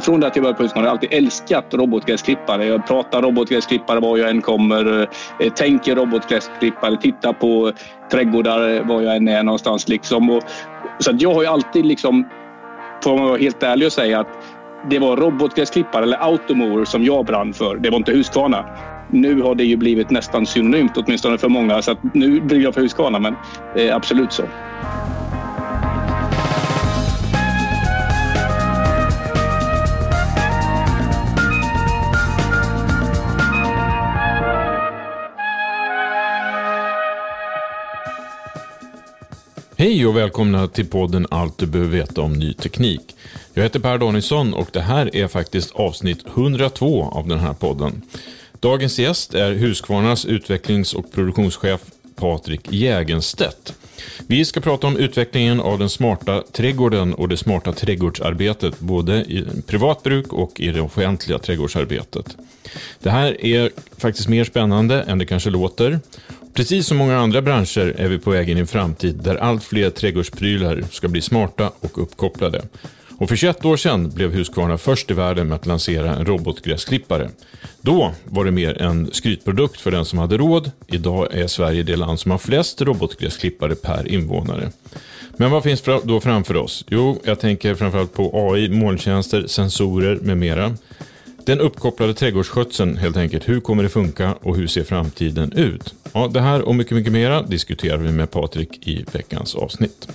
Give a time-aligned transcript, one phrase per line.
[0.00, 2.64] Från det att jag började på Husqvarna har jag alltid älskat robotgräsklippare.
[2.64, 5.08] Jag pratar robotgräsklippare var jag än kommer,
[5.38, 7.72] eh, tänker robotgräsklippare, tittar på
[8.10, 9.88] trädgårdar var jag än är någonstans.
[9.88, 10.30] Liksom.
[10.30, 10.42] Och,
[10.98, 12.28] så att jag har ju alltid, liksom,
[13.04, 14.28] får man vara helt ärlig och säga att
[14.90, 17.76] det var robotgräsklippare eller automower som jag brann för.
[17.76, 18.64] Det var inte Husqvarna.
[19.10, 21.82] Nu har det ju blivit nästan synonymt, åtminstone för många.
[21.82, 23.34] Så att nu blir jag för Husqvarna, men
[23.76, 24.42] eh, absolut så.
[39.76, 43.16] Hej och välkomna till podden Allt du behöver veta om ny teknik.
[43.54, 48.02] Jag heter Per Danielsson och det här är faktiskt avsnitt 102 av den här podden.
[48.60, 51.80] Dagens gäst är Husqvarnas utvecklings och produktionschef
[52.16, 53.74] Patrik Jägenstedt.
[54.26, 59.44] Vi ska prata om utvecklingen av den smarta trädgården och det smarta trädgårdsarbetet, både i
[59.66, 62.36] privat bruk och i det offentliga trädgårdsarbetet.
[63.02, 66.00] Det här är faktiskt mer spännande än det kanske låter.
[66.54, 69.64] Precis som många andra branscher är vi på väg in i en framtid där allt
[69.64, 72.62] fler trädgårdsprylar ska bli smarta och uppkopplade.
[73.18, 77.30] Och för 21 år sedan blev Husqvarna först i världen med att lansera en robotgräsklippare.
[77.80, 80.70] Då var det mer en skrytprodukt för den som hade råd.
[80.86, 84.70] Idag är Sverige det land som har flest robotgräsklippare per invånare.
[85.36, 86.84] Men vad finns då framför oss?
[86.88, 90.74] Jo, jag tänker framförallt på AI, molntjänster, sensorer med mera.
[91.44, 93.48] Den uppkopplade trädgårdsskötseln helt enkelt.
[93.48, 95.94] Hur kommer det funka och hur ser framtiden ut?
[96.12, 100.08] Ja, det här och mycket, mycket mera diskuterar vi med Patrik i veckans avsnitt.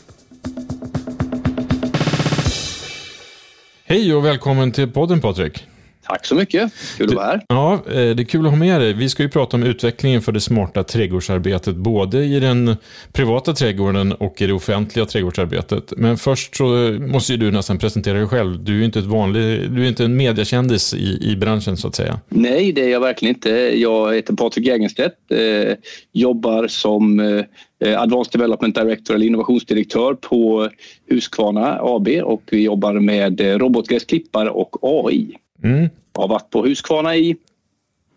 [3.94, 5.68] Hej och välkommen till podden Patrik.
[6.08, 6.72] Tack så mycket.
[6.98, 7.42] Kul att vara här.
[7.48, 8.94] Ja, eh, det är kul att ha med dig.
[8.94, 12.76] Vi ska ju prata om utvecklingen för det smarta trädgårdsarbetet, både i den
[13.14, 15.94] privata trädgården och i det offentliga trädgårdsarbetet.
[15.98, 16.66] Men först så
[17.02, 18.64] måste ju du nästan presentera dig själv.
[18.64, 21.96] Du är inte, ett vanlig, du är inte en mediekändis i, i branschen så att
[21.96, 22.20] säga.
[22.30, 23.50] Nej, det är jag verkligen inte.
[23.80, 25.76] Jag heter Patrik Jägenstedt, eh,
[26.14, 30.70] jobbar som eh, Advanced Development Director eller innovationsdirektör på
[31.08, 35.38] Husqvarna AB och vi jobbar med eh, robotgräsklippare och AI.
[35.64, 35.90] Mm.
[36.14, 37.38] Jag har varit på Husqvarna i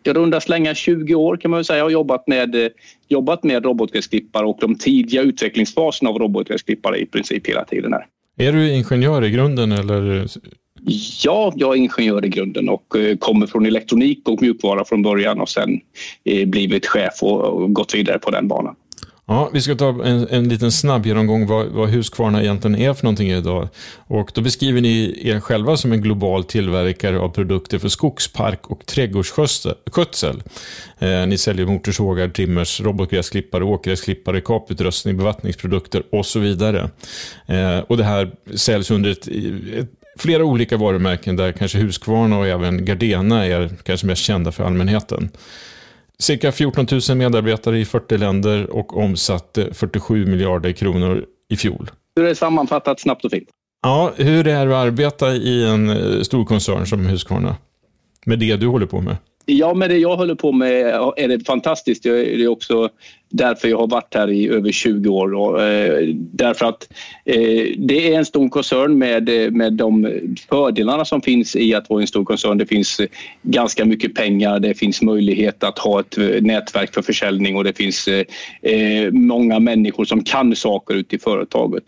[0.07, 2.69] i runda slängar 20 år kan man väl säga och jobbat med, eh,
[3.09, 7.93] jobbat med robotgräsklippare och de tidiga utvecklingsfaserna av robotgräsklippare i princip hela tiden.
[7.93, 8.07] Här.
[8.39, 10.27] Är du ingenjör i grunden eller?
[11.23, 15.41] Ja, jag är ingenjör i grunden och eh, kommer från elektronik och mjukvara från början
[15.41, 15.81] och sen
[16.25, 18.77] eh, blivit chef och gått vidare på den banan.
[19.29, 23.05] Ja, vi ska ta en, en liten snabb genomgång vad, vad Husqvarna egentligen är för
[23.05, 23.69] någonting idag.
[23.97, 28.87] Och då beskriver ni er själva som en global tillverkare av produkter för skogspark och
[28.87, 30.43] trädgårdsskötsel.
[30.99, 36.91] Eh, ni säljer motorsågar, trimmers, robotgräsklippare, åkgräsklippare, kaputrustning, bevattningsprodukter och så vidare.
[37.47, 39.29] Eh, och det här säljs under ett,
[39.79, 44.65] ett flera olika varumärken där kanske Husqvarna och även Gardena är kanske mest kända för
[44.65, 45.31] allmänheten.
[46.19, 51.91] Cirka 14 000 medarbetare i 40 länder och omsatte 47 miljarder kronor i fjol.
[52.17, 53.49] Hur är det sammanfattat snabbt och fint?
[53.83, 57.57] Ja, hur är det att arbeta i en eh, stor koncern som Husqvarna?
[58.27, 59.17] Med det du håller på med?
[59.49, 60.73] Ja, men det jag håller på med
[61.17, 62.03] är det fantastiskt.
[62.03, 62.89] Det är också
[63.29, 65.35] därför jag har varit här i över 20 år.
[65.35, 66.89] Och, eh, därför att
[67.25, 72.01] eh, det är en stor koncern med, med de fördelarna som finns i att vara
[72.01, 72.59] en stor koncern.
[72.59, 73.01] Det finns
[73.43, 77.77] ganska mycket pengar, det finns möjlighet att ha ett eh, nätverk för försäljning och det
[77.77, 78.25] finns eh,
[78.63, 81.85] eh, många människor som kan saker ute i företaget.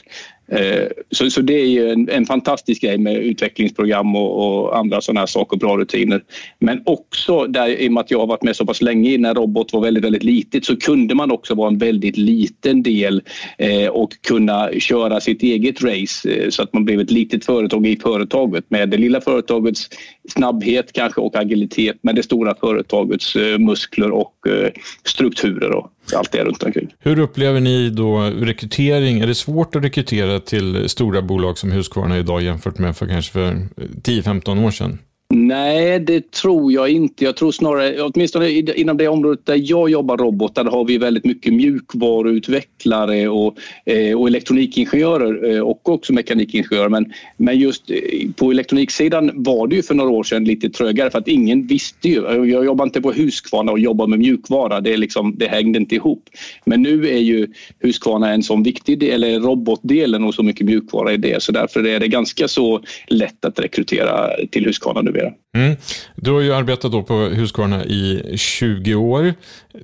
[0.52, 5.20] Eh, så, så det är en, en, fantastisk grej med utvecklingsprogram och, och andra sådana
[5.20, 6.22] här saker, bra rutiner.
[6.58, 9.34] Men också där, i och med att jag har varit med så pass länge när
[9.34, 13.22] robot var väldigt, väldigt litet så kunde man också vara en väldigt liten del
[13.58, 17.86] eh, och kunna köra sitt eget race eh, så att man blev ett litet företag
[17.86, 19.88] i företaget med det lilla företagets
[20.30, 24.70] snabbhet kanske och agilitet med det stora företagets eh, muskler och eh,
[25.04, 26.94] strukturer och allt det runt omkring.
[26.98, 29.20] Hur upplever ni då rekrytering?
[29.20, 33.32] Är det svårt att rekrytera till stora bolag som Husqvarna idag jämfört med för kanske
[33.32, 34.98] för eh, 10-15 år sedan?
[35.34, 37.24] Nej, det tror jag inte.
[37.24, 41.52] Jag tror snarare, åtminstone inom det området där jag jobbar robotar, har vi väldigt mycket
[41.52, 46.88] mjukvaruutvecklare och, eh, och elektronikingenjörer eh, och också mekanikingenjörer.
[46.88, 47.96] Men, men just eh,
[48.36, 52.08] på elektroniksidan var det ju för några år sedan lite trögare för att ingen visste
[52.08, 52.22] ju.
[52.50, 54.80] Jag jobbar inte på Husqvarna och jobbar med mjukvara.
[54.80, 56.28] Det, är liksom, det hängde inte ihop.
[56.64, 57.48] Men nu är ju
[57.78, 61.42] Husqvarna en sån viktig del, eller robotdelen och så mycket mjukvara i det.
[61.42, 65.32] Så därför är det ganska så lätt att rekrytera till Husqvarna nu motivera.
[65.56, 65.76] Mm.
[66.16, 69.34] Du har ju arbetat då på Husqvarna i 20 år,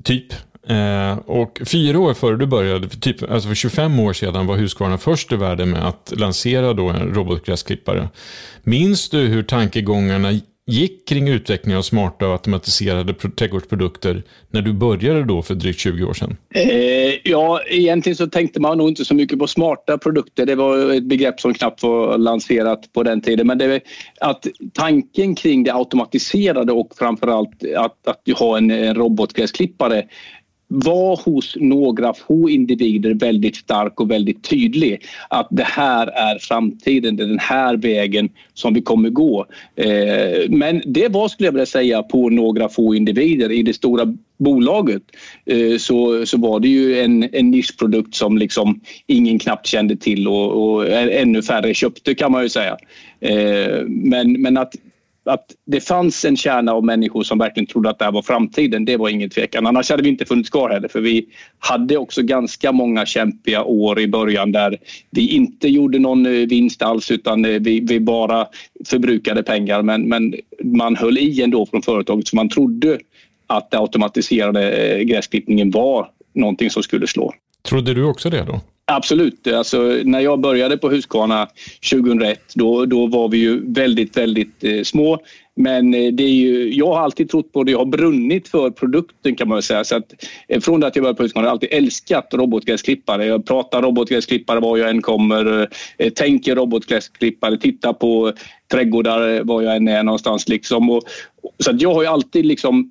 [0.03, 0.33] typ.
[0.69, 4.99] Eh, och fyra år före du började, typ, alltså för 25 år sedan, var Husqvarna
[4.99, 8.09] först i världen med att lansera då en robotgräsklippare.
[8.63, 10.33] Minns du hur tankegångarna
[10.67, 16.05] gick kring utveckling av smarta och automatiserade trädgårdsprodukter när du började då för drygt 20
[16.05, 16.37] år sedan?
[16.55, 20.47] Eh, ja, egentligen så tänkte man nog inte så mycket på smarta produkter.
[20.47, 23.47] Det var ett begrepp som knappt var lanserat på den tiden.
[23.47, 23.81] Men det
[24.21, 30.05] att tanken kring det automatiserade och framförallt att, att ha en, en robotgräsklippare
[30.75, 35.03] var hos några få individer väldigt stark och väldigt tydlig.
[35.31, 39.47] Att det här är framtiden, det är den här vägen som vi kommer gå.
[39.77, 43.53] Eh, men det var, skulle jag vilja säga, på några få individer.
[43.53, 45.03] I det stora bolaget
[45.47, 50.29] eh, så, så var det ju en, en nischprodukt som liksom ingen knappt kände till
[50.29, 52.77] och, och ännu färre köpte kan man ju säga.
[53.21, 54.75] Eh, men, men att
[55.25, 58.85] att det fanns en kärna av människor som verkligen trodde att det här var framtiden,
[58.85, 59.67] det var ingen tvekan.
[59.67, 61.27] Annars hade vi inte funnits kvar heller för vi
[61.59, 64.79] hade också ganska många kämpiga år i början där
[65.11, 68.47] vi inte gjorde någon eh, vinst alls utan eh, vi, vi bara
[68.87, 70.35] förbrukade pengar men, men
[70.65, 72.99] man höll i ändå från företaget så man trodde
[73.47, 77.33] att den automatiserade eh, gräsklippningen var någonting som skulle slå.
[77.69, 78.61] Trodde du också det då?
[78.87, 79.47] Absolut.
[79.47, 81.49] Alltså, när jag började på Husqvarna
[81.91, 85.19] 2001 då, då var vi ju väldigt, väldigt eh, små.
[85.57, 87.73] Men eh, det är ju, jag har alltid trott på det.
[87.73, 89.85] Jag har brunnit för produkten kan man säga.
[89.85, 90.13] Så att,
[90.49, 93.27] eh, från det att jag började på Husqvarna har jag alltid älskat robotgräsklippare.
[93.27, 95.69] Jag pratar robotgräsklippare var jag än kommer.
[95.99, 97.59] Eh, tänker robotgräsklippare.
[97.59, 98.33] Tittar på
[98.73, 100.49] trädgårdar var jag än är någonstans.
[100.49, 100.91] Liksom.
[100.91, 101.03] Och,
[101.59, 102.91] så att jag har ju alltid liksom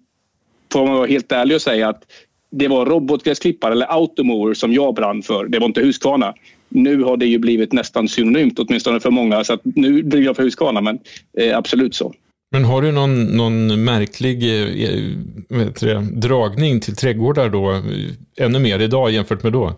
[0.72, 2.04] får man vara helt ärlig och säga att
[2.54, 5.46] det var robotgräsklippare eller automower som jag brann för.
[5.46, 6.34] Det var inte Husqvarna.
[6.70, 9.44] Nu har det ju blivit nästan synonymt, åtminstone för många.
[9.44, 11.00] Så nu blir jag för Husqvarna, men
[11.38, 12.14] eh, absolut så.
[12.52, 18.60] Men har du någon, någon märklig eh, eh det, dragning till trädgårdar då, eh, ännu
[18.60, 19.74] mer idag jämfört med då?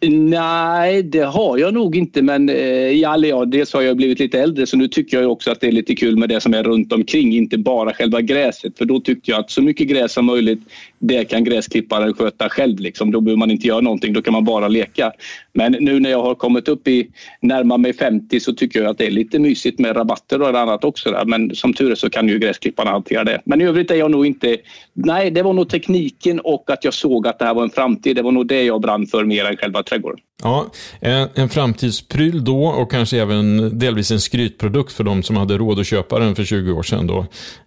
[0.00, 2.22] Nej, det har jag nog inte.
[2.22, 2.56] Men eh,
[2.90, 5.72] ja, dels har jag blivit lite äldre så nu tycker jag också att det är
[5.72, 7.36] lite kul med det som är runt omkring.
[7.36, 8.78] Inte bara själva gräset.
[8.78, 10.60] För då tyckte jag att så mycket gräs som möjligt
[10.98, 12.78] det kan gräsklipparen sköta själv.
[12.78, 13.10] Liksom.
[13.10, 15.12] Då behöver man inte göra någonting, då kan man bara leka.
[15.52, 17.08] Men nu när jag har kommit upp i
[17.40, 20.84] närmare mig 50 så tycker jag att det är lite mysigt med rabatter och annat
[20.84, 21.10] också.
[21.10, 21.24] Där.
[21.24, 23.40] Men som tur är så kan ju gräsklipparna hantera det.
[23.44, 24.56] Men i övrigt är jag nog inte...
[24.92, 28.16] Nej, det var nog tekniken och att jag såg att det här var en framtid.
[28.16, 30.20] Det var nog det jag brann för mer än själva trädgården.
[30.42, 35.58] Ja, eh, en, framtidspryl då och kanske även delvis en skrytprodukt för de som hade
[35.58, 37.06] råd att köpa den för 20 år sedan.
[37.06, 37.18] Då.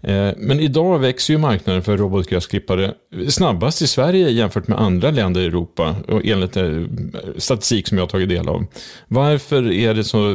[0.01, 2.93] Eh, men idag växer ju marknaden för robotgräsklippare
[3.29, 6.81] snabbast i Sverige jämfört med andra länder i Europa enligt eh,
[7.37, 8.65] statistik som jag har tagit del av.
[9.07, 10.33] Varför är det så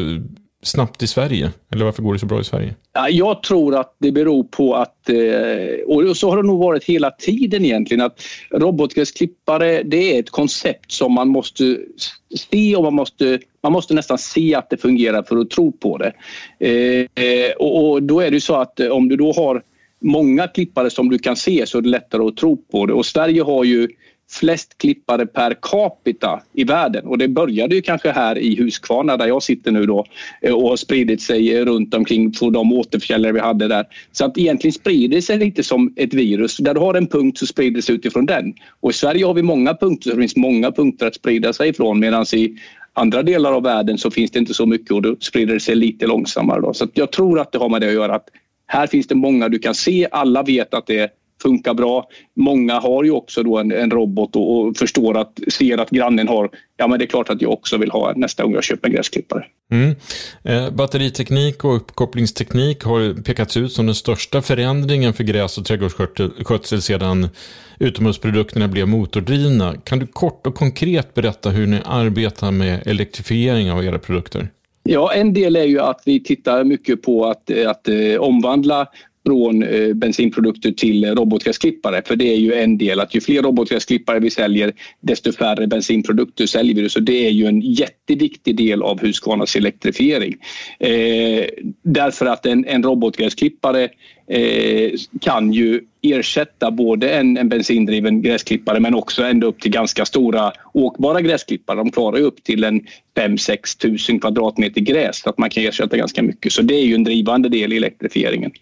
[0.63, 1.53] snabbt i Sverige?
[1.73, 2.75] Eller varför går det så bra i Sverige?
[3.11, 5.17] Jag tror att det beror på att, eh,
[5.87, 8.21] och så har det nog varit hela tiden egentligen, att
[8.51, 11.79] robotgräsklippare det är ett koncept som man måste
[12.51, 15.99] se och man måste, man måste nästan se att det fungerar för att tro på
[15.99, 16.13] det.
[16.59, 19.63] Eh, eh, och då är det så att om du då har
[20.01, 22.93] många klippare som du kan se så är det lättare att tro på det.
[22.93, 23.89] Och Sverige har ju
[24.31, 29.27] flest klippare per capita i världen och det började ju kanske här i Huskvarna där
[29.27, 30.05] jag sitter nu då
[30.43, 33.87] eh, och har spridit sig runt omkring på de återförsäljare vi hade där.
[34.13, 36.57] Så att egentligen sprider det sig lite som ett virus.
[36.57, 38.55] Där du har en punkt så sprider det sig utifrån den.
[38.81, 41.69] Och i Sverige har vi många punkter så det finns många punkter att sprida sig
[41.69, 42.57] ifrån medan i
[42.93, 45.75] andra delar av världen så finns det inte så mycket och då sprider det sig
[45.75, 46.61] lite långsammare.
[46.61, 46.75] Då.
[46.75, 48.15] Så jag tror att det har med det att göra.
[48.15, 48.29] Att
[48.67, 50.09] här finns det många du kan se.
[50.11, 51.11] Alla vet att det är
[51.47, 52.09] funkar bra.
[52.37, 56.29] Många har ju också då en, en robot och, och, förstår att, ser att grannen
[56.29, 58.89] har, ja men det är klart att jag också vill ha nästa gång jag köper
[58.89, 59.45] en gräsklippare.
[59.73, 59.95] Mm.
[60.45, 66.83] Eh, batteriteknik och uppkopplingsteknik har pekats ut som den största förändringen för gräs och trädgårdsskötsel
[66.83, 67.29] sedan
[67.79, 69.75] utomhusprodukterna blev motordrivna.
[69.85, 74.49] Kan du kort och konkret berätta hur ni arbetar med elektrifiering av era produkter?
[74.83, 78.87] Ja, en del är ju att vi tittar mycket på att, att eh, omvandla
[79.27, 82.03] från eh, bensinprodukter till eh, robotgräsklippare.
[82.07, 86.47] För det är ju en del att ju fler robotgräsklippare vi säljer desto färre bensinprodukter
[86.47, 86.89] säljer vi.
[86.89, 90.37] Så det är ju en jätteviktig del av Husqvarnas elektrifiering.
[90.79, 91.45] Eh,
[91.83, 93.89] därför att en, en robotgräsklippare
[94.29, 94.91] eh,
[95.21, 100.53] kan ju ersätta både en, en bensindriven gräsklippare men också ända upp till ganska stora
[100.73, 101.77] åkbara gräsklippare.
[101.77, 102.81] De klarar ju upp till en
[103.17, 106.53] 5-6 tusen kvadratmeter gräs så att man kan ersätta ganska mycket.
[106.53, 108.53] Så det är ju en drivande del i elektrifieringen.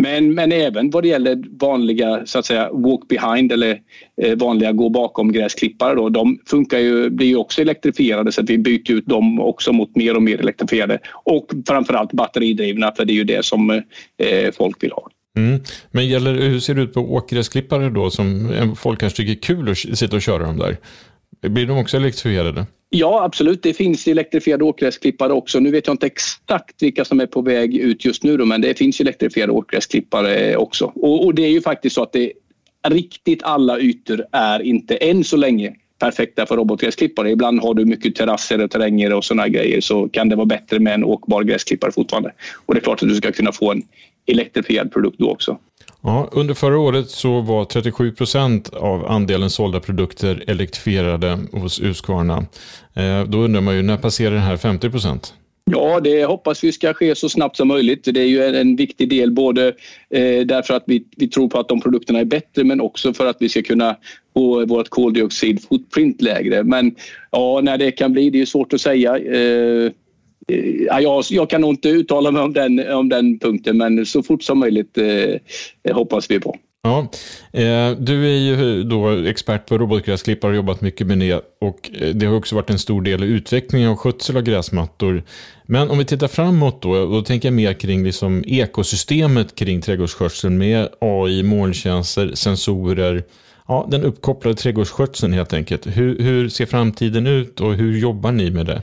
[0.00, 3.80] Men, men även vad det gäller vanliga så att säga walk behind eller
[4.22, 8.50] eh, vanliga gå bakom gräsklippare då, de funkar ju, blir ju också elektrifierade så att
[8.50, 13.12] vi byter ut dem också mot mer och mer elektrifierade och framförallt batteridrivna för det
[13.12, 15.10] är ju det som eh, folk vill ha.
[15.36, 15.60] Mm.
[15.90, 19.56] Men gäller, hur ser det ut på åkgräsklippare då som eh, folk kanske tycker är
[19.56, 20.76] kul att sitta och köra dem där?
[21.48, 22.66] Blir de också elektrifierade?
[22.90, 23.62] Ja, absolut.
[23.62, 25.60] Det finns elektrifierade åkgräsklippare också.
[25.60, 28.60] Nu vet jag inte exakt vilka som är på väg ut just nu, då, men
[28.60, 30.92] det finns elektrifierade åkgräsklippare också.
[30.94, 32.32] Och, och, det är ju faktiskt så att det,
[32.88, 37.30] riktigt alla ytor är inte än så länge perfekta för robotgräsklippare.
[37.30, 40.78] Ibland har du mycket terrasser och terränger och sådana grejer så kan det vara bättre
[40.78, 42.32] med en åkbar gräsklippare fortfarande.
[42.66, 43.82] Och det är klart att du ska kunna få en
[44.26, 45.58] elektrifierad produkt då också.
[46.02, 52.46] Ja, under förra året så var 37 procent av andelen sålda produkter elektrifierade hos Husqvarna.
[52.94, 55.34] Eh, då undrar man ju, när passerar den här 50 procent?
[55.70, 58.04] Ja, det hoppas vi ska ske så snabbt som möjligt.
[58.04, 59.66] Det är ju en viktig del både
[60.10, 63.26] eh, därför att vi, vi tror på att de produkterna är bättre men också för
[63.26, 63.96] att vi ska kunna
[64.34, 66.62] få vårt koldioxid footprint lägre.
[66.62, 66.94] Men
[67.30, 69.18] ja, när det kan bli, det är svårt att säga.
[69.18, 69.92] Eh,
[70.48, 74.06] Eh, ja, jag, jag, kan nog inte uttala mig om den, om den punkten men
[74.06, 76.56] så fort som möjligt eh, hoppas vi på.
[76.82, 77.08] Ja,
[77.52, 82.08] eh, du är ju då expert på robotgräsklippare och jobbat mycket med det och eh,
[82.08, 85.22] det har också varit en stor del i utvecklingen av skötsel av gräsmattor.
[85.66, 90.58] Men om vi tittar framåt då, då tänker jag mer kring liksom ekosystemet kring trädgårdsskötseln
[90.58, 93.24] med AI, molntjänster, sensorer,
[93.68, 95.86] ja, den uppkopplade trädgårdsskötseln helt enkelt.
[95.86, 98.82] Hur, hur ser framtiden ut och hur jobbar ni med det?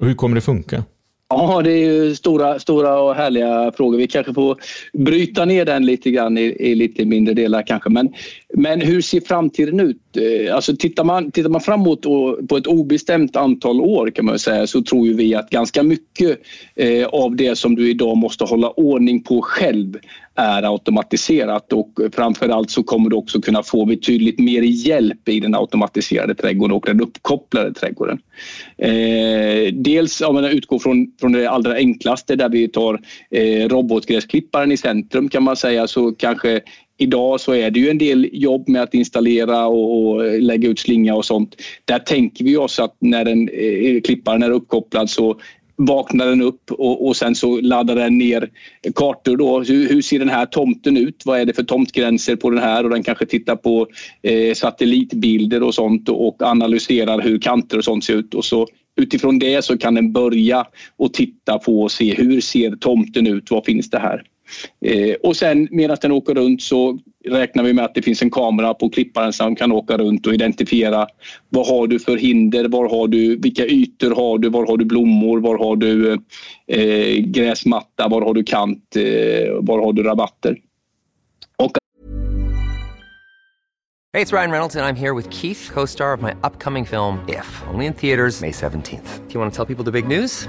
[0.00, 0.84] Och hur kommer det funka?
[1.28, 3.98] Ja, det är ju stora, stora och härliga frågor.
[3.98, 4.58] Vi kanske får
[4.92, 7.90] bryta ner den lite grann i, i lite mindre delar kanske.
[7.90, 8.12] Men,
[8.54, 10.16] men hur ser framtiden ut?
[10.16, 12.02] Eh, alltså tittar man, tittar man framåt
[12.48, 16.38] på ett obestämt antal år kan man säga så tror vi att ganska mycket
[16.74, 19.98] eh, av det som du idag måste hålla ordning på själv
[20.34, 25.54] är automatiserat och framförallt så kommer du också kunna få betydligt mer hjälp i den
[25.54, 28.18] automatiserade trädgården och den uppkopplade trädgården.
[28.78, 33.00] Eh, dels om man utgår från, från det allra enklaste där vi tar
[33.30, 36.60] eh, robotgräsklipparen i centrum kan man säga så kanske
[36.98, 40.78] Idag så är det ju en del jobb med att installera och, och lägga ut
[40.78, 41.56] slinga och sånt.
[41.84, 45.40] Där tänker vi oss att när den, eh, klipparen är uppkopplad så
[45.76, 48.50] vaknar den upp och, och sen så laddar den ner
[48.94, 49.36] kartor.
[49.36, 49.60] Då.
[49.60, 51.22] Hur, hur, ser den här tomten ut?
[51.24, 52.84] Vad är det för tomtgränser på den här?
[52.84, 53.86] Och den kanske tittar på
[54.22, 58.34] eh, satellitbilder och sånt och analyserar hur kanter och sånt ser ut.
[58.34, 62.76] Och så utifrån det så kan den börja och titta på och se hur ser
[62.76, 63.50] tomten ut?
[63.50, 64.22] Vad finns det här?
[64.84, 66.98] Eh, och sen medan den åker runt så
[67.28, 70.34] räknar vi med att det finns en kamera på klipparen som kan åka runt och
[70.34, 71.06] identifiera
[71.48, 74.84] vad har du för hinder, var har du, vilka ytor har du, var har du
[74.84, 76.12] blommor, var har du
[76.66, 80.58] eh, gräsmatta, var har du kant, eh, var har du rabatter.
[81.56, 81.72] Och
[84.12, 86.86] Hej, det är Ryan Reynolds och jag är här med Keith, co-star of my upcoming
[86.86, 90.02] film If, only in theaters May 17 th Do you want to tell people the
[90.02, 90.48] big news?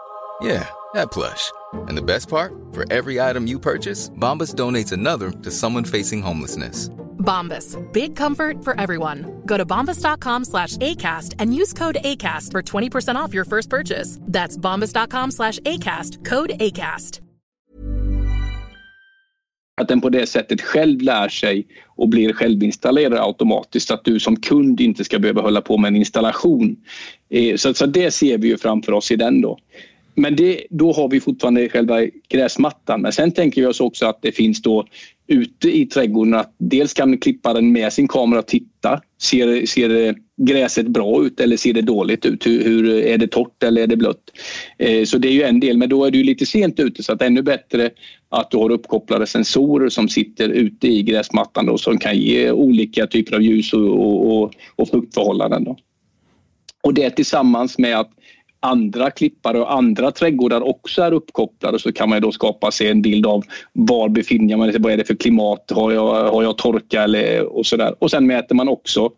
[0.41, 1.51] Yeah, that plush.
[1.87, 2.53] And the best part?
[2.73, 6.89] For every item you purchase, Bombas donates another to someone facing homelessness.
[7.19, 7.77] Bombas.
[7.93, 9.41] Big comfort for everyone.
[9.45, 14.17] Go to bombas.com slash ACAST and use code ACAST for 20% off your first purchase.
[14.21, 16.25] That's bombas.com slash ACAST.
[16.25, 17.21] Code ACAST.
[19.81, 23.91] Att den på det sättet själv lär sig och blir självinstallerad automatiskt.
[23.91, 26.75] Att du som kund inte ska behöva hålla på med en installation.
[27.29, 29.57] Eh, Så, så det ser vi ju framför oss i den då.
[30.15, 33.01] Men det, då har vi fortfarande själva gräsmattan.
[33.01, 34.85] Men sen tänker vi oss också att det finns då
[35.27, 39.01] ute i trädgården att dels kan klipparen med sin kamera titta.
[39.21, 42.47] Ser, ser gräset bra ut eller ser det dåligt ut?
[42.47, 44.31] Hur, hur Är det torrt eller är det blött?
[44.77, 47.13] Eh, så det är ju en del, men då är du lite sent ute så
[47.13, 47.89] att ännu bättre
[48.29, 53.07] att du har uppkopplade sensorer som sitter ute i gräsmattan då, som kan ge olika
[53.07, 55.63] typer av ljus och, och, och, och fuktförhållanden.
[55.63, 55.77] Då.
[56.83, 58.11] Och det tillsammans med att
[58.61, 63.01] andra klippare och andra trädgårdar också är uppkopplade så kan man då skapa sig en
[63.01, 66.57] bild av var befinner jag mig, vad är det för klimat, har jag, har jag
[66.57, 67.95] torka eller och sådär.
[67.99, 69.09] Och sen mäter man också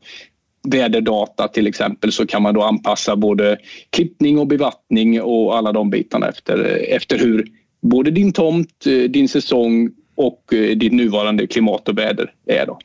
[0.67, 3.58] väderdata till exempel så kan man då anpassa både
[3.89, 7.47] klippning och bevattning och alla de bitarna efter, efter hur
[7.82, 12.65] både din tomt, eh, din säsong och eh, ditt nuvarande klimat och väder är.
[12.65, 12.79] Då.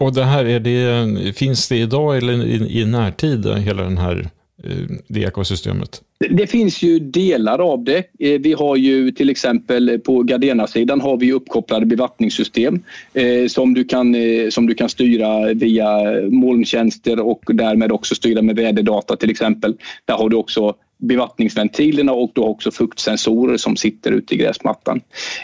[0.00, 3.98] Och det här, är det, finns det idag eller i, i närtid, eh, hela den
[3.98, 4.30] här
[4.64, 6.02] Eh, det ekosystemet?
[6.30, 7.98] Det finns ju delar av det.
[8.18, 12.82] Eh, vi har ju till exempel på Gardena-sidan har vi uppkopplade bevattningssystem
[13.14, 15.88] eh, som, du kan, eh, som du kan styra via
[16.30, 19.74] molntjänster och därmed också styra med väderdata till exempel.
[20.04, 25.00] Där har du också bevattningsventilerna och då också fuktsensorer som sitter ute i gräsmattan.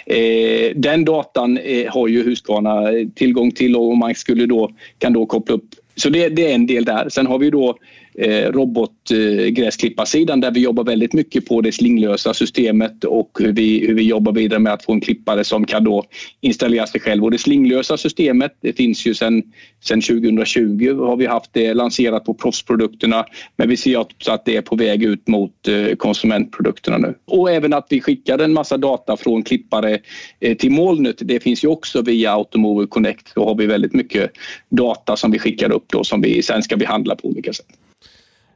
[0.06, 5.12] Eh, den datan eh, har ju Husqvarna eh, tillgång till och man skulle då, kan
[5.12, 5.64] då koppla upp
[5.96, 7.08] så det, det, är en del där.
[7.08, 7.76] Sen har vi då
[8.14, 13.94] Eh, robotgräsklipparsidan där vi jobbar väldigt mycket på det slinglösa systemet och hur vi, hur
[13.94, 16.04] vi jobbar vidare med att få en klippare som kan då
[16.40, 17.24] installera sig själv.
[17.24, 19.42] Och det slinglösa systemet det finns ju sedan
[19.80, 24.56] sen 2020 har vi haft det lanserat på proffsprodukterna men vi ser också att det
[24.56, 27.14] är på väg ut mot eh, konsumentprodukterna nu.
[27.24, 29.98] Och även att vi skickar en massa data från klippare
[30.40, 31.16] eh, till molnet.
[31.20, 33.34] Det finns ju också via Automover Connect.
[33.34, 34.32] Då har vi väldigt mycket
[34.68, 37.66] data som vi skickar upp då som vi sen ska behandla på olika sätt.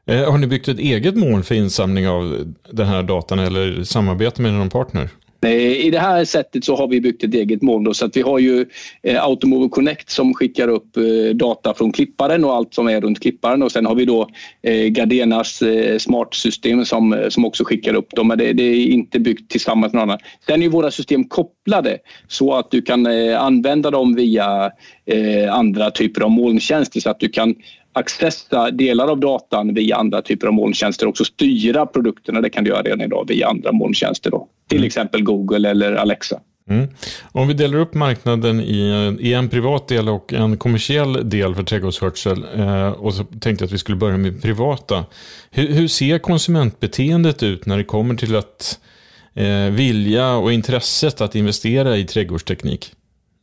[0.06, 4.42] Eh, har ni byggt ett eget moln för insamling av den här datan eller samarbete
[4.42, 5.08] med någon partner?
[5.44, 7.84] Eh, I det här sättet så har vi byggt ett eget moln.
[7.84, 8.66] Då, så att vi har ju
[9.02, 13.20] eh, Automover Connect som skickar upp eh, data från klipparen och allt som är runt
[13.20, 13.62] klipparen.
[13.62, 14.28] Och sen har vi då
[14.62, 18.28] eh, Gardenas eh, smart-system som, som också skickar upp dem.
[18.28, 20.20] Men det, det, är inte byggt tillsammans med någon annan.
[20.46, 24.70] Sen är våra system kopplade så att du kan eh, använda dem via
[25.06, 27.54] eh, andra typer av molntjänster så att du kan
[27.96, 32.40] accessa delar av datan via andra typer av molntjänster och också styra produkterna.
[32.40, 34.30] Det kan du göra redan idag via andra molntjänster.
[34.30, 34.48] Då.
[34.68, 34.86] Till mm.
[34.86, 36.40] exempel Google eller Alexa.
[36.70, 36.88] Mm.
[37.32, 41.62] Om vi delar upp marknaden i, i, en privat del och en kommersiell del för
[41.62, 45.04] trädgårdsskötsel eh, och så tänkte jag att vi skulle börja med privata.
[45.50, 48.80] Hur, hur ser konsumentbeteendet ut när det kommer till att
[49.34, 52.92] eh, vilja och intresset att investera i trädgårdsteknik?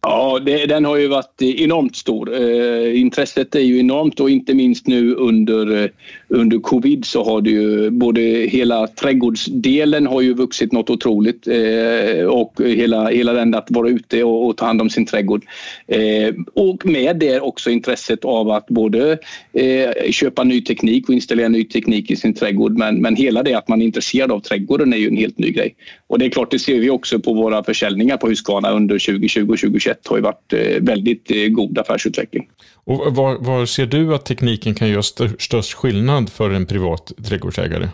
[0.06, 2.34] Ja, det, den har ju varit enormt stor.
[2.34, 5.90] Eh, intresset är ju enormt och inte minst nu under, eh,
[6.34, 12.26] under covid så har det ju både hela trädgårdsdelen har ju vuxit något otroligt eh,
[12.26, 15.46] och hela, hela den att vara ute och, och ta hand om sin trädgård.
[15.88, 19.18] Eh, och med det också intresset av att både
[19.54, 23.54] eh, köpa ny teknik och installera ny teknik i sin trädgård men, men hela det
[23.54, 25.76] att man är intresserad av trädgården är ju en helt ny grej.
[26.08, 29.42] Och det är klart, det ser vi också på våra försäljningar på Husqvarna under 2020
[29.42, 32.48] och 2021 har ju varit eh, väldigt eh, god affärsutveckling.
[32.86, 35.04] Och var, var ser du att tekniken kan göra
[35.40, 37.90] störst skillnad för en privat trädgårdsägare?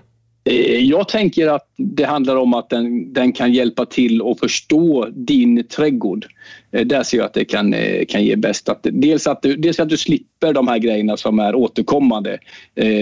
[0.50, 5.08] Eh, jag tänker att det handlar om att den, den kan hjälpa till att förstå
[5.12, 6.26] din trädgård.
[6.72, 8.70] Eh, där ser jag att det kan, eh, kan ge bäst.
[8.70, 12.38] Att, dels, att du, dels att du slipper de här grejerna som är återkommande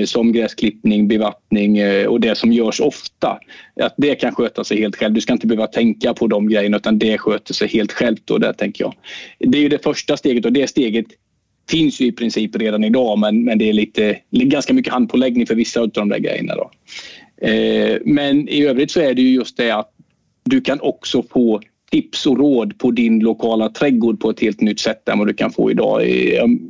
[0.05, 3.39] som gräsklippning, bevattning och det som görs ofta.
[3.81, 5.13] Att det kan sköta sig helt själv.
[5.13, 8.31] Du ska inte behöva tänka på de grejerna utan det sköter sig helt självt.
[8.31, 8.93] Och där tänker jag.
[9.39, 11.05] Det är det första steget och det steget
[11.69, 15.56] finns ju i princip redan idag men, men det är lite, ganska mycket handpåläggning för
[15.56, 16.56] vissa av de där grejerna.
[16.56, 16.71] Då.
[17.47, 19.91] Eh, men i övrigt så är det ju just det att
[20.43, 24.80] du kan också få tips och råd på din lokala trädgård på ett helt nytt
[24.80, 26.08] sätt än vad du kan få idag.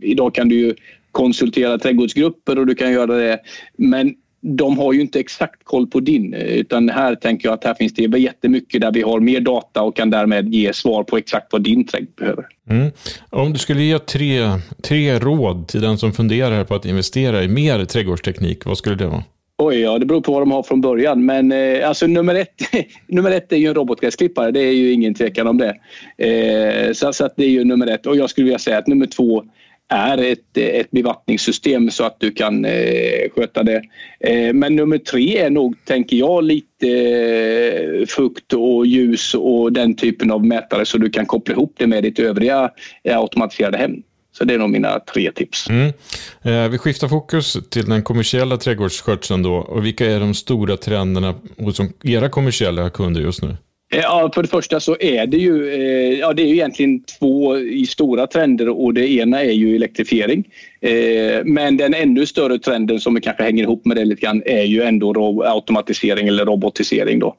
[0.02, 0.76] Idag kan du ju
[1.12, 3.40] konsultera trädgårdsgrupper och du kan göra det.
[3.78, 4.16] Men
[4.56, 7.94] de har ju inte exakt koll på din utan här tänker jag att här finns
[7.94, 11.62] det jättemycket där vi har mer data och kan därmed ge svar på exakt vad
[11.62, 12.46] din trädgård behöver.
[12.70, 12.92] Mm.
[13.30, 14.42] Om du skulle ge tre,
[14.84, 19.08] tre råd till den som funderar på att investera i mer trädgårdsteknik, vad skulle det
[19.08, 19.24] vara?
[19.60, 21.26] Oj, ja, det beror på vad de har från början.
[21.26, 22.62] Men eh, alltså nummer ett,
[23.08, 24.52] nummer ett är ju en robotgräsklippare.
[24.52, 25.76] Det är ju ingen tvekan om det.
[26.18, 28.06] Eh, så, så det är ju nummer ett.
[28.06, 29.44] Och jag skulle vilja säga att nummer två
[29.90, 33.82] är ett, ett bevattningssystem så att du kan eh, sköta det.
[34.20, 39.96] Eh, men nummer tre är nog, tänker jag, lite eh, fukt och ljus och den
[39.96, 42.72] typen av mätare så du kan koppla ihop det med ditt övriga
[43.04, 44.04] eh, automatiserade hem.
[44.38, 45.70] Så det är nog mina tre tips.
[45.70, 45.94] Mm.
[46.42, 49.54] Eh, vi skiftar fokus till den kommersiella trädgårdsskötseln då.
[49.54, 53.58] Och vilka är de stora trenderna hos era kommersiella kunder just nu?
[53.94, 57.04] Eh, ja, för det första så är det ju, eh, ja, det är ju egentligen
[57.04, 57.56] två
[57.88, 60.48] stora trender och det ena är ju elektrifiering.
[60.82, 64.64] Eh, men den ännu större trenden som kanske hänger ihop med det lite grann är
[64.64, 67.20] ju ändå automatisering eller robotisering.
[67.20, 67.36] Då.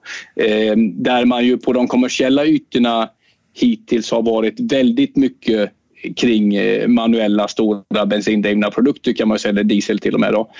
[0.93, 3.09] Där man ju på de kommersiella ytorna
[3.55, 5.71] hittills har varit väldigt mycket
[6.17, 6.55] kring
[6.87, 10.33] manuella stora bensindrivna produkter kan man säga, eller diesel till och med.
[10.33, 10.51] Då.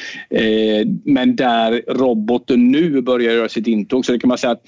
[1.05, 4.63] Men där roboten nu börjar göra sitt intåg så det kan man säga att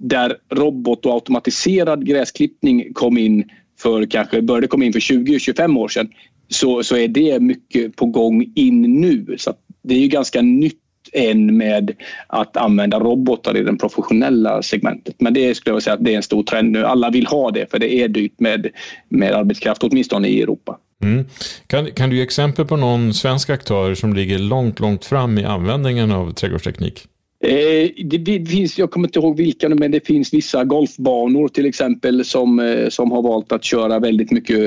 [0.00, 3.44] där robot och automatiserad gräsklippning kom in
[3.80, 6.08] för kanske började komma in för 20-25 år sedan
[6.48, 9.36] så, så är det mycket på gång in nu.
[9.38, 10.76] Så det är ju ganska nytt
[11.12, 15.14] än med att använda robotar i det professionella segmentet.
[15.18, 16.84] Men det skulle jag säga att det är en stor trend nu.
[16.84, 18.66] Alla vill ha det för det är dyrt med,
[19.08, 20.78] med arbetskraft, åtminstone i Europa.
[21.02, 21.24] Mm.
[21.66, 25.44] Kan, kan du ge exempel på någon svensk aktör som ligger långt, långt fram i
[25.44, 27.06] användningen av trädgårdsteknik?
[27.44, 32.24] Eh, det finns, jag kommer inte ihåg vilka men det finns vissa golfbanor till exempel
[32.24, 34.58] som, eh, som har valt att köra väldigt mycket,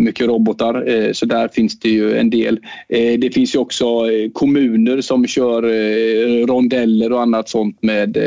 [0.00, 0.88] mycket robotar.
[0.88, 2.60] Eh, så där finns det ju en del.
[2.88, 3.84] Det finns ju också
[4.32, 5.62] kommuner som kör
[6.46, 8.18] rondeller och annat sånt med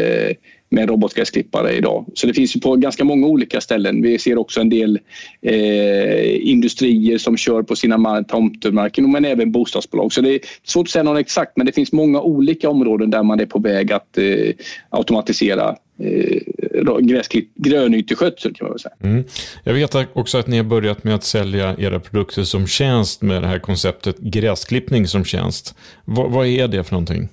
[0.69, 2.05] med robotgräsklippare idag.
[2.13, 4.01] Så det finns ju på ganska många olika ställen.
[4.01, 4.99] Vi ser också en del
[5.41, 10.13] eh, industrier som kör på sina tomtermarker men även bostadsbolag.
[10.13, 13.23] Så det är svårt att säga något exakt men det finns många olika områden där
[13.23, 14.53] man är på väg att eh,
[14.89, 16.41] automatisera eh,
[17.55, 18.95] grönyteskötsel kan man väl säga.
[19.03, 19.23] Mm.
[19.63, 23.41] Jag vet också att ni har börjat med att sälja era produkter som tjänst med
[23.41, 25.75] det här konceptet gräsklippning som tjänst.
[26.05, 27.29] V vad är det för någonting?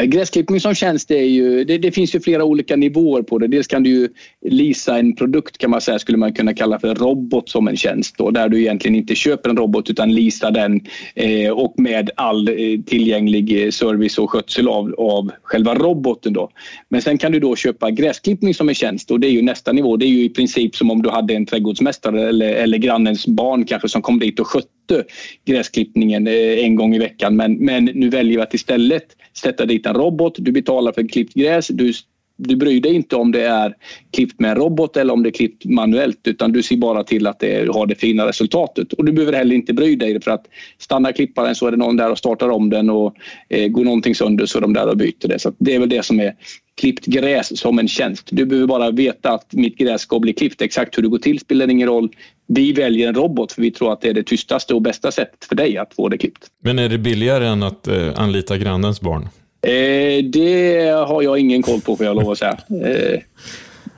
[0.00, 3.46] Eh, gräsklippning som tjänst är ju, det, det, finns ju flera olika nivåer på det.
[3.46, 4.08] Dels kan du ju
[4.50, 8.14] leasa en produkt kan man säga, skulle man kunna kalla för robot som en tjänst.
[8.18, 10.80] Då, där du egentligen inte köper en robot utan leasar den
[11.14, 12.54] eh, och med all eh,
[12.86, 16.32] tillgänglig eh, service och skötsel av, av själva roboten.
[16.32, 16.50] Då.
[16.88, 19.72] Men sen kan du då köpa gräsklippning som en tjänst och det är ju nästa
[19.72, 19.96] nivå.
[19.96, 23.64] Det är ju i princip som om du hade en trädgårdsmästare eller, eller grannens barn
[23.64, 25.04] kanske som kom dit och skötte
[25.46, 27.36] gräsklippningen eh, en gång i veckan.
[27.36, 30.34] Men, men nu väljer vi att istället sätta dit en robot.
[30.38, 31.68] Du betalar för klippt gräs.
[31.68, 31.92] Du,
[32.36, 33.74] du bryr dig inte om det är
[34.10, 37.26] klippt med en robot eller om det är klippt manuellt utan du ser bara till
[37.26, 38.92] att det har det fina resultatet.
[38.92, 40.46] Och du behöver heller inte bry dig för att
[40.78, 43.14] stannar klipparen så är det någon där och startar om den och
[43.48, 45.38] eh, går någonting sönder så är de där och byter det.
[45.38, 46.34] Så det är väl det som är
[46.80, 48.28] klippt gräs som en tjänst.
[48.30, 50.62] Du behöver bara veta att mitt gräs ska bli klippt.
[50.62, 52.08] Exakt hur det går till spelar ingen roll.
[52.46, 55.44] Vi väljer en robot för vi tror att det är det tystaste och bästa sättet
[55.44, 56.46] för dig att få det klippt.
[56.62, 59.28] Men är det billigare än att eh, anlita grannens barn?
[59.62, 62.58] Eh, det har jag ingen koll på får jag lov att säga.
[62.84, 63.20] Eh,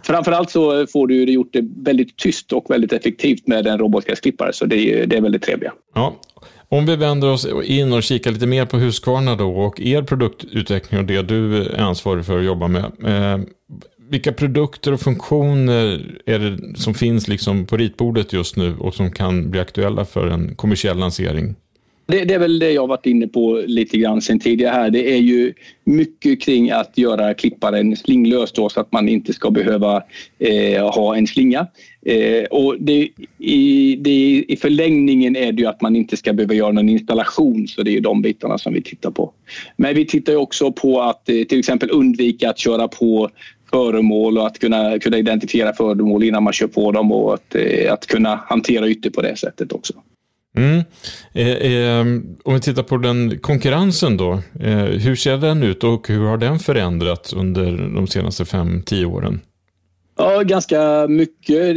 [0.07, 4.53] framförallt så får du det gjort det väldigt tyst och väldigt effektivt med en robotgräsklippare.
[4.53, 5.73] Så det är, det är väldigt trevliga.
[5.95, 6.17] Ja.
[6.69, 11.01] Om vi vänder oss in och kikar lite mer på Husqvarna då och er produktutveckling
[11.01, 12.85] och det du är ansvarig för att jobba med.
[12.85, 13.45] Eh,
[14.11, 19.11] vilka produkter och funktioner är det som finns liksom på ritbordet just nu och som
[19.11, 21.55] kan bli aktuella för en kommersiell lansering?
[22.07, 24.91] Det, det, är väl det jag varit inne på lite grann sen tidigare här.
[24.91, 25.53] Det är ju
[25.85, 30.03] mycket kring att göra klipparen slinglös då, så att man inte ska behöva
[30.39, 31.67] eh, ha en slinga.
[32.07, 36.55] Eh, och det, i, det, I förlängningen är det ju att man inte ska behöva
[36.55, 39.33] göra någon installation så det är ju de bitarna som vi tittar på.
[39.77, 43.31] Men vi tittar också på att eh, till exempel undvika att köra på
[43.71, 47.93] föremål och att kunna, kunna identifiera föremål innan man kör på dem och att, eh,
[47.93, 49.93] att kunna hantera ytor på det sättet också.
[50.57, 50.85] Mm.
[51.33, 52.01] Eh, eh,
[52.45, 54.33] om vi tittar på den konkurrensen då.
[54.61, 59.07] Eh, hur ser den ut och hur har den förändrats under de senaste fem tio
[59.07, 59.41] åren?
[60.19, 61.77] Ja, ganska mycket.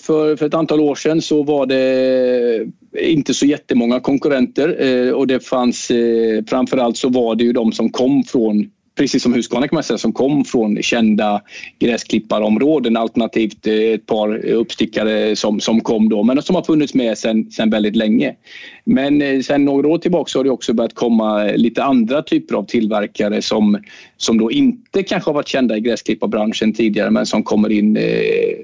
[0.00, 2.66] För, för ett antal år sedan så var det
[2.98, 7.72] inte så jättemånga konkurrenter eh, och det fanns eh, framförallt så var det ju de
[7.72, 11.42] som kom från precis som Husqvarna kan man säga, som kom från kända
[11.78, 17.18] gräsklipparområden alternativt eh, ett par uppstickare som, som kom då, men som har funnits med
[17.18, 18.34] sedan sen väldigt länge.
[18.84, 22.64] Men eh, sen några år tillbaka har det också börjat komma lite andra typer av
[22.64, 23.78] tillverkare som,
[24.16, 28.02] som då inte kanske har varit kända i gräsklipparbranschen tidigare men som kommer in eh,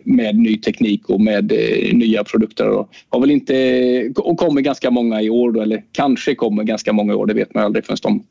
[0.05, 1.53] med ny teknik och med
[1.93, 2.69] nya produkter.
[2.69, 6.93] Och, har väl inte, och kommer ganska många i år, då, eller kanske kommer ganska
[6.93, 8.25] många i år, det vet man aldrig förrän de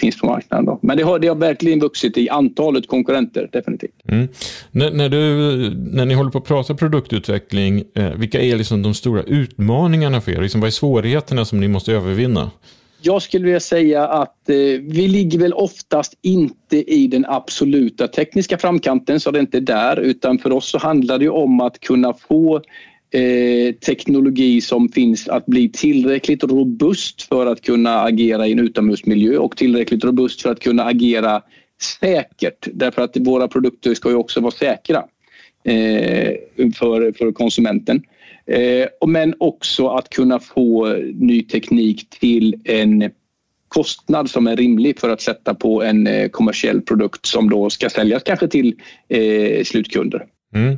[0.00, 0.66] finns på marknaden.
[0.66, 0.78] Då.
[0.82, 3.94] Men det har, det har verkligen vuxit i antalet konkurrenter, definitivt.
[4.08, 4.28] Mm.
[4.70, 5.18] När, när, du,
[5.76, 10.32] när ni håller på att prata produktutveckling, eh, vilka är liksom de stora utmaningarna för
[10.32, 10.42] er?
[10.42, 12.50] Liksom, vad är svårigheterna som ni måste övervinna?
[13.02, 18.58] Jag skulle vilja säga att eh, vi ligger väl oftast inte i den absoluta tekniska
[18.58, 22.14] framkanten, så det är inte där, utan för oss så handlar det om att kunna
[22.14, 22.62] få
[23.10, 29.38] eh, teknologi som finns att bli tillräckligt robust för att kunna agera i en utomhusmiljö
[29.38, 31.42] och tillräckligt robust för att kunna agera
[32.00, 32.68] säkert.
[32.72, 35.04] Därför att våra produkter ska ju också vara säkra
[35.64, 36.34] eh,
[36.74, 38.02] för, för konsumenten.
[38.46, 43.10] Eh, men också att kunna få ny teknik till en
[43.68, 47.90] kostnad som är rimlig för att sätta på en eh, kommersiell produkt som då ska
[47.90, 48.74] säljas kanske till
[49.08, 50.26] eh, slutkunder.
[50.54, 50.76] Mm.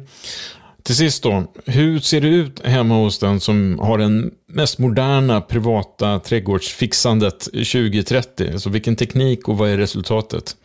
[0.90, 5.40] Till sist då, hur ser det ut hemma hos den som har den mest moderna
[5.40, 8.50] privata trädgårdsfixandet 2030?
[8.52, 10.56] Alltså vilken teknik och vad är resultatet?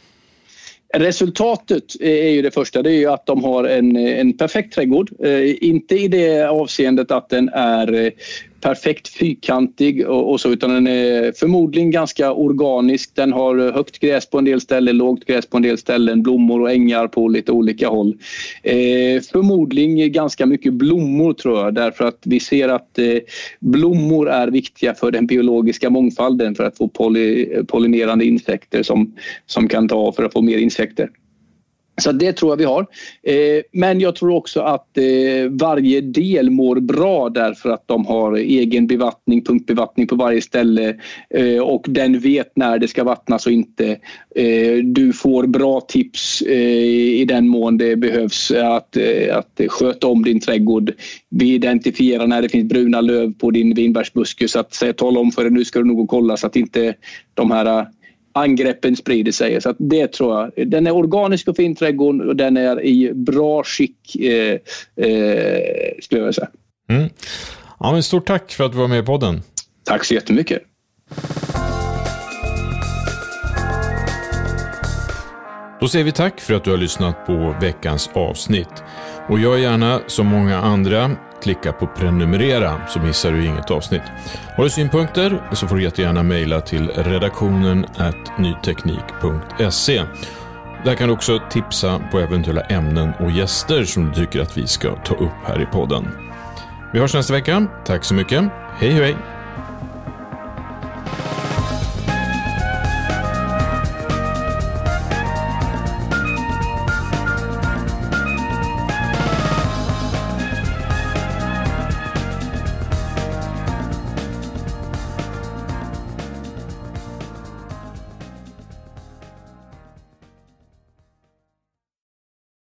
[0.93, 5.11] Resultatet är ju det första, det är ju att de har en, en perfekt trädgård.
[5.23, 8.11] Eh, inte i det avseendet att den är eh,
[8.65, 13.15] perfekt fyrkantig och, och, så utan den är förmodligen ganska organisk.
[13.15, 16.61] Den har högt gräs på en del ställen, lågt gräs på en del ställen, blommor
[16.61, 18.17] och ängar på lite olika håll.
[18.63, 23.17] Eh, förmodligen ganska mycket blommor tror jag därför att vi ser att eh,
[23.59, 29.67] blommor är viktiga för den biologiska mångfalden för att få poly, pollinerande insekter som, som
[29.67, 31.09] kan ta för att få mer insekter.
[32.01, 32.85] Så det tror jag vi har.
[33.23, 35.03] Eh, men jag tror också att eh,
[35.49, 40.95] varje del mår bra därför att de har egen bevattning, punktbevattning på varje ställe
[41.29, 43.97] eh, och den vet när det ska vattnas och inte.
[44.35, 46.85] Eh, du får bra tips eh,
[47.21, 50.93] i den mån det behövs att, eh, att sköta om din trädgård.
[51.29, 55.43] Vi identifierar när det finns bruna löv på din vinbärsbuske så att tala om för
[55.43, 56.93] dig nu ska du nog och kolla så att inte
[57.33, 57.87] de här
[58.35, 59.61] angreppen sprider sig.
[59.61, 60.69] Så det tror jag.
[60.69, 64.59] Den är organisk och fin trädgård och den är i bra skick eh,
[65.05, 65.59] eh,
[66.01, 66.47] skulle jag säga.
[66.89, 67.09] Mm.
[67.79, 69.41] Ja, men stort tack för att du var med i podden.
[69.83, 70.61] Tack så jättemycket.
[75.79, 78.83] Då säger vi tack för att du har lyssnat på veckans avsnitt.
[79.29, 81.11] Och gör gärna som många andra
[81.45, 84.01] klicka på prenumerera så missar du inget avsnitt.
[84.57, 87.85] Har du synpunkter så får du jättegärna mejla till redaktionen
[88.37, 90.03] nyteknik.se.
[90.85, 94.67] Där kan du också tipsa på eventuella ämnen och gäster som du tycker att vi
[94.67, 96.07] ska ta upp här i podden.
[96.93, 97.67] Vi hörs nästa vecka.
[97.85, 98.43] Tack så mycket.
[98.79, 99.34] Hej hej!